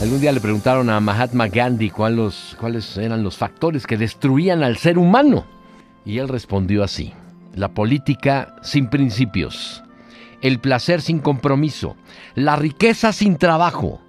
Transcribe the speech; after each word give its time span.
Algún 0.00 0.20
día 0.20 0.30
le 0.30 0.40
preguntaron 0.40 0.90
a 0.90 1.00
Mahatma 1.00 1.48
Gandhi 1.48 1.90
cuáles, 1.90 2.56
eran 2.98 3.24
los 3.24 3.36
factores 3.36 3.84
que 3.84 3.96
destruían 3.96 4.62
al 4.62 4.76
ser 4.76 4.96
humano. 4.96 5.44
Y 6.04 6.18
él 6.18 6.28
respondió 6.28 6.84
así. 6.84 7.12
La 7.56 7.74
política 7.74 8.54
sin 8.62 8.90
principios, 8.90 9.82
el 10.40 10.60
placer 10.60 11.00
sin 11.00 11.18
compromiso, 11.18 11.96
la 12.36 12.54
riqueza 12.54 13.12
sin 13.12 13.38
trabajo, 13.38 14.00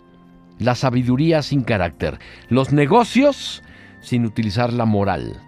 la 0.59 0.75
sabiduría 0.75 1.41
sin 1.41 1.63
carácter, 1.63 2.19
los 2.49 2.71
negocios 2.71 3.63
sin 3.99 4.25
utilizar 4.25 4.71
la 4.71 4.85
moral, 4.85 5.41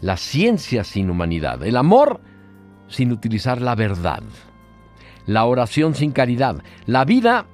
la 0.00 0.16
ciencia 0.16 0.82
sin 0.82 1.08
humanidad, 1.08 1.64
el 1.64 1.76
amor 1.76 2.20
sin 2.88 3.12
utilizar 3.12 3.60
la 3.60 3.76
verdad, 3.76 4.24
la 5.26 5.44
oración 5.44 5.94
sin 5.94 6.10
caridad, 6.10 6.64
la 6.86 7.04
vida 7.04 7.46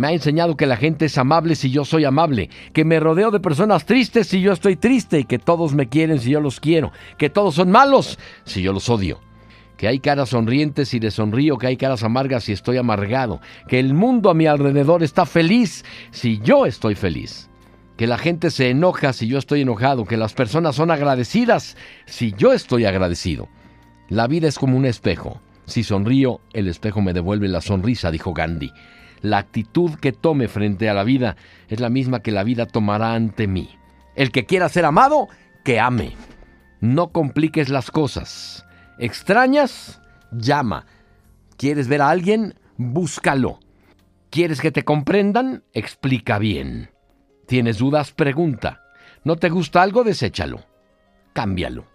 me 0.00 0.06
ha 0.06 0.12
enseñado 0.12 0.56
que 0.56 0.64
la 0.64 0.78
gente 0.78 1.04
es 1.04 1.18
amable 1.18 1.54
si 1.54 1.70
yo 1.70 1.84
soy 1.84 2.06
amable, 2.06 2.48
que 2.72 2.86
me 2.86 2.98
rodeo 2.98 3.30
de 3.30 3.38
personas 3.38 3.84
tristes 3.84 4.28
si 4.28 4.40
yo 4.40 4.50
estoy 4.50 4.76
triste, 4.76 5.24
que 5.24 5.38
todos 5.38 5.74
me 5.74 5.90
quieren 5.90 6.18
si 6.18 6.30
yo 6.30 6.40
los 6.40 6.58
quiero, 6.58 6.90
que 7.18 7.28
todos 7.28 7.56
son 7.56 7.70
malos 7.70 8.18
si 8.44 8.62
yo 8.62 8.72
los 8.72 8.88
odio, 8.88 9.20
que 9.76 9.88
hay 9.88 10.00
caras 10.00 10.30
sonrientes 10.30 10.88
si 10.88 11.00
les 11.00 11.12
sonrío, 11.12 11.58
que 11.58 11.66
hay 11.66 11.76
caras 11.76 12.02
amargas 12.02 12.44
si 12.44 12.52
estoy 12.52 12.78
amargado, 12.78 13.42
que 13.68 13.78
el 13.78 13.92
mundo 13.92 14.30
a 14.30 14.34
mi 14.34 14.46
alrededor 14.46 15.02
está 15.02 15.26
feliz 15.26 15.84
si 16.12 16.38
yo 16.38 16.64
estoy 16.64 16.94
feliz 16.94 17.50
que 17.98 18.06
la 18.06 18.16
gente 18.16 18.50
se 18.50 18.70
enoja 18.70 19.12
si 19.12 19.26
yo 19.26 19.36
estoy 19.36 19.60
enojado, 19.60 20.06
que 20.06 20.16
las 20.16 20.32
personas 20.32 20.76
son 20.76 20.90
agradecidas 20.90 21.76
si 22.06 22.32
yo 22.32 22.54
estoy 22.54 22.86
agradecido. 22.86 23.50
La 24.08 24.26
vida 24.26 24.48
es 24.48 24.58
como 24.58 24.78
un 24.78 24.86
espejo. 24.86 25.42
Si 25.66 25.82
sonrío, 25.82 26.40
el 26.54 26.68
espejo 26.68 27.02
me 27.02 27.12
devuelve 27.12 27.48
la 27.48 27.60
sonrisa, 27.60 28.10
dijo 28.10 28.32
Gandhi. 28.32 28.72
La 29.22 29.38
actitud 29.38 29.94
que 29.96 30.12
tome 30.12 30.48
frente 30.48 30.88
a 30.88 30.94
la 30.94 31.04
vida 31.04 31.36
es 31.68 31.80
la 31.80 31.90
misma 31.90 32.20
que 32.20 32.32
la 32.32 32.44
vida 32.44 32.66
tomará 32.66 33.14
ante 33.14 33.46
mí. 33.46 33.70
El 34.14 34.32
que 34.32 34.46
quiera 34.46 34.68
ser 34.68 34.84
amado, 34.84 35.28
que 35.64 35.78
ame. 35.78 36.16
No 36.80 37.10
compliques 37.10 37.68
las 37.68 37.90
cosas. 37.90 38.64
¿Extrañas? 38.98 40.00
Llama. 40.32 40.86
¿Quieres 41.56 41.88
ver 41.88 42.02
a 42.02 42.10
alguien? 42.10 42.54
Búscalo. 42.76 43.60
¿Quieres 44.30 44.60
que 44.60 44.70
te 44.70 44.84
comprendan? 44.84 45.64
Explica 45.72 46.38
bien. 46.38 46.90
¿Tienes 47.46 47.78
dudas? 47.78 48.12
Pregunta. 48.12 48.82
¿No 49.24 49.36
te 49.36 49.50
gusta 49.50 49.82
algo? 49.82 50.04
Deséchalo. 50.04 50.64
Cámbialo. 51.34 51.86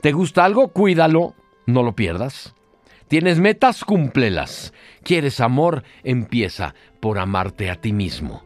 ¿Te 0.00 0.12
gusta 0.12 0.44
algo? 0.44 0.68
Cuídalo. 0.68 1.34
No 1.66 1.82
lo 1.82 1.94
pierdas. 1.94 2.54
¿Tienes 3.08 3.38
metas? 3.38 3.84
Cúmplelas. 3.84 4.72
¿Quieres 5.02 5.40
amor? 5.40 5.84
Empieza 6.02 6.74
por 7.00 7.18
amarte 7.18 7.70
a 7.70 7.76
ti 7.76 7.92
mismo. 7.92 8.42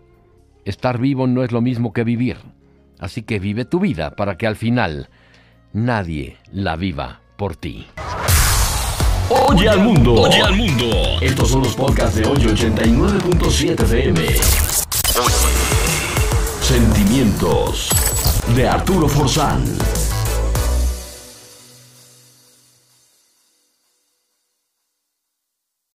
Estar 0.65 0.99
vivo 0.99 1.27
no 1.27 1.45
es 1.45 1.53
lo 1.53 1.61
mismo 1.61 1.93
que 1.93 2.05
vivir. 2.05 2.37
Así 2.99 3.23
que 3.23 3.39
vive 3.39 3.65
tu 3.65 3.81
vida 3.81 4.17
para 4.17 4.37
que 4.37 4.47
al 4.47 4.57
final 4.57 5.09
nadie 5.73 6.37
la 6.53 6.77
viva 6.77 7.21
por 7.37 7.57
ti. 7.57 7.87
Oye 9.31 9.69
al 9.69 9.81
mundo. 9.81 10.15
Oye 10.15 10.43
al 10.43 10.57
mundo. 10.57 10.87
Estos 11.21 11.51
son 11.51 11.63
los 11.63 11.77
podcasts 11.77 12.17
de 12.17 12.27
hoy 12.27 12.39
89.7 12.39 13.83
FM. 13.83 14.27
Sentimientos 16.61 17.91
de 18.55 18.69
Arturo 18.69 19.09
Forzán. 19.09 19.65